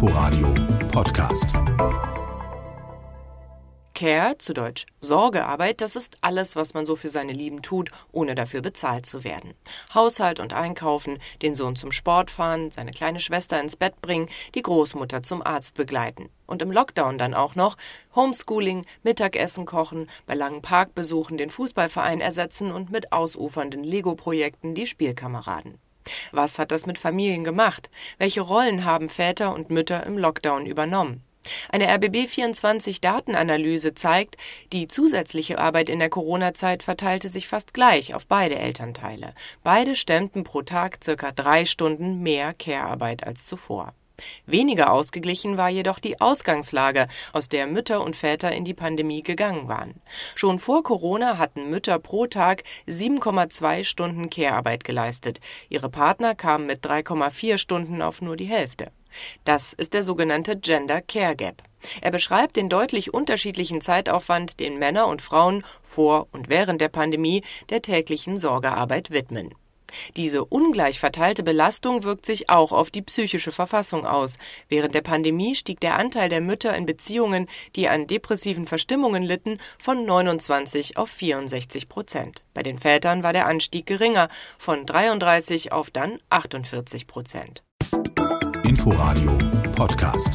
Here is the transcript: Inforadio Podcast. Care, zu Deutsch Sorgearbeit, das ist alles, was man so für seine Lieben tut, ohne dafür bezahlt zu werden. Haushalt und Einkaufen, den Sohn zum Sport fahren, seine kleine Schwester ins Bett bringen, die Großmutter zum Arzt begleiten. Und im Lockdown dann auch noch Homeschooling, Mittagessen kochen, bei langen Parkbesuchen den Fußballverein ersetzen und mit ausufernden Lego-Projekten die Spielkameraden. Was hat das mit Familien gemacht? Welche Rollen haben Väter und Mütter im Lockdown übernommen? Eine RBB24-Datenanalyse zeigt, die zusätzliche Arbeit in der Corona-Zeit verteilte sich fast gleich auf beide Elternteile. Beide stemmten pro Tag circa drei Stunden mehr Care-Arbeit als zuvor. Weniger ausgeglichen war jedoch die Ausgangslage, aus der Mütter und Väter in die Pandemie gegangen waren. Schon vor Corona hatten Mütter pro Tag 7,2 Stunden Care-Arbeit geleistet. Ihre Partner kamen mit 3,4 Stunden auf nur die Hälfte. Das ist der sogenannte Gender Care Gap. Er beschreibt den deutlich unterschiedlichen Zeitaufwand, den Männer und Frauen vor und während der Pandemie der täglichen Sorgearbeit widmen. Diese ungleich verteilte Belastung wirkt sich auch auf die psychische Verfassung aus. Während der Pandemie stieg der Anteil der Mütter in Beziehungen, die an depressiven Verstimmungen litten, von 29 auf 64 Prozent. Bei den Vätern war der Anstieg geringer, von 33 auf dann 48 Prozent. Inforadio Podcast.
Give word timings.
Inforadio 0.00 0.54
Podcast. 0.92 1.48
Care, 3.96 4.38
zu 4.38 4.54
Deutsch 4.54 4.86
Sorgearbeit, 5.00 5.80
das 5.80 5.96
ist 5.96 6.18
alles, 6.20 6.54
was 6.54 6.72
man 6.72 6.86
so 6.86 6.94
für 6.94 7.08
seine 7.08 7.32
Lieben 7.32 7.62
tut, 7.62 7.90
ohne 8.12 8.36
dafür 8.36 8.62
bezahlt 8.62 9.06
zu 9.06 9.24
werden. 9.24 9.54
Haushalt 9.92 10.38
und 10.38 10.52
Einkaufen, 10.52 11.18
den 11.42 11.56
Sohn 11.56 11.74
zum 11.74 11.90
Sport 11.90 12.30
fahren, 12.30 12.70
seine 12.70 12.92
kleine 12.92 13.18
Schwester 13.18 13.60
ins 13.60 13.74
Bett 13.74 14.00
bringen, 14.00 14.28
die 14.54 14.62
Großmutter 14.62 15.24
zum 15.24 15.44
Arzt 15.44 15.74
begleiten. 15.74 16.28
Und 16.46 16.62
im 16.62 16.70
Lockdown 16.70 17.18
dann 17.18 17.34
auch 17.34 17.56
noch 17.56 17.76
Homeschooling, 18.14 18.86
Mittagessen 19.02 19.66
kochen, 19.66 20.08
bei 20.26 20.36
langen 20.36 20.62
Parkbesuchen 20.62 21.38
den 21.38 21.50
Fußballverein 21.50 22.20
ersetzen 22.20 22.70
und 22.70 22.92
mit 22.92 23.10
ausufernden 23.10 23.82
Lego-Projekten 23.82 24.76
die 24.76 24.86
Spielkameraden. 24.86 25.80
Was 26.32 26.58
hat 26.58 26.70
das 26.72 26.86
mit 26.86 26.98
Familien 26.98 27.44
gemacht? 27.44 27.90
Welche 28.18 28.40
Rollen 28.40 28.84
haben 28.84 29.08
Väter 29.08 29.54
und 29.54 29.70
Mütter 29.70 30.04
im 30.06 30.18
Lockdown 30.18 30.66
übernommen? 30.66 31.22
Eine 31.70 31.88
RBB24-Datenanalyse 31.96 33.94
zeigt, 33.94 34.36
die 34.72 34.88
zusätzliche 34.88 35.58
Arbeit 35.58 35.88
in 35.88 35.98
der 35.98 36.10
Corona-Zeit 36.10 36.82
verteilte 36.82 37.28
sich 37.28 37.48
fast 37.48 37.74
gleich 37.74 38.14
auf 38.14 38.26
beide 38.26 38.56
Elternteile. 38.56 39.34
Beide 39.62 39.96
stemmten 39.96 40.44
pro 40.44 40.62
Tag 40.62 40.98
circa 41.02 41.32
drei 41.32 41.64
Stunden 41.64 42.22
mehr 42.22 42.52
Care-Arbeit 42.54 43.26
als 43.26 43.46
zuvor. 43.46 43.94
Weniger 44.46 44.92
ausgeglichen 44.92 45.56
war 45.56 45.68
jedoch 45.68 45.98
die 45.98 46.20
Ausgangslage, 46.20 47.08
aus 47.32 47.48
der 47.48 47.66
Mütter 47.66 48.02
und 48.02 48.16
Väter 48.16 48.52
in 48.52 48.64
die 48.64 48.74
Pandemie 48.74 49.22
gegangen 49.22 49.68
waren. 49.68 50.00
Schon 50.34 50.58
vor 50.58 50.82
Corona 50.82 51.38
hatten 51.38 51.70
Mütter 51.70 51.98
pro 51.98 52.26
Tag 52.26 52.64
7,2 52.86 53.84
Stunden 53.84 54.30
Care-Arbeit 54.30 54.84
geleistet. 54.84 55.40
Ihre 55.68 55.88
Partner 55.88 56.34
kamen 56.34 56.66
mit 56.66 56.84
3,4 56.84 57.58
Stunden 57.58 58.02
auf 58.02 58.22
nur 58.22 58.36
die 58.36 58.44
Hälfte. 58.44 58.90
Das 59.44 59.72
ist 59.72 59.94
der 59.94 60.02
sogenannte 60.02 60.56
Gender 60.56 61.00
Care 61.00 61.36
Gap. 61.36 61.62
Er 62.00 62.10
beschreibt 62.10 62.56
den 62.56 62.68
deutlich 62.68 63.14
unterschiedlichen 63.14 63.80
Zeitaufwand, 63.80 64.60
den 64.60 64.78
Männer 64.78 65.06
und 65.06 65.22
Frauen 65.22 65.64
vor 65.82 66.28
und 66.32 66.48
während 66.48 66.80
der 66.80 66.88
Pandemie 66.88 67.42
der 67.70 67.82
täglichen 67.82 68.36
Sorgearbeit 68.36 69.10
widmen. 69.10 69.54
Diese 70.16 70.44
ungleich 70.44 71.00
verteilte 71.00 71.42
Belastung 71.42 72.04
wirkt 72.04 72.26
sich 72.26 72.50
auch 72.50 72.72
auf 72.72 72.90
die 72.90 73.02
psychische 73.02 73.52
Verfassung 73.52 74.06
aus. 74.06 74.38
Während 74.68 74.94
der 74.94 75.02
Pandemie 75.02 75.54
stieg 75.54 75.80
der 75.80 75.98
Anteil 75.98 76.28
der 76.28 76.40
Mütter 76.40 76.76
in 76.76 76.86
Beziehungen, 76.86 77.48
die 77.76 77.88
an 77.88 78.06
depressiven 78.06 78.66
Verstimmungen 78.66 79.22
litten, 79.22 79.58
von 79.78 80.04
29 80.04 80.96
auf 80.96 81.10
64 81.10 81.88
Prozent. 81.88 82.42
Bei 82.54 82.62
den 82.62 82.78
Vätern 82.78 83.22
war 83.22 83.32
der 83.32 83.46
Anstieg 83.46 83.86
geringer, 83.86 84.28
von 84.58 84.86
33 84.86 85.72
auf 85.72 85.90
dann 85.90 86.18
48 86.30 87.06
Prozent. 87.06 87.62
Inforadio 88.64 89.38
Podcast. 89.74 90.30